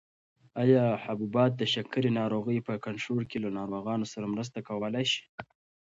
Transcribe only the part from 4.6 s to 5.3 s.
کولای شي؟